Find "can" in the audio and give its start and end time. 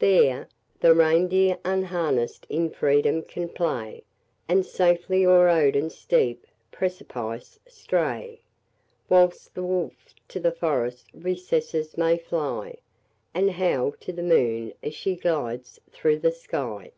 3.22-3.48